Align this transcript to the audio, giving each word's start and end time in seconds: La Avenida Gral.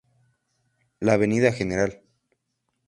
La 0.99 1.13
Avenida 1.13 1.51
Gral. 1.51 2.01